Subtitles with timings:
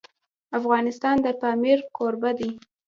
[0.59, 2.51] افغانستان د پامیر کوربه دی.